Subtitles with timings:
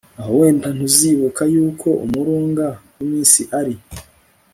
[0.19, 2.65] aho wenda ntuzibuka yuko umurunga
[2.95, 3.75] w'iminsi ari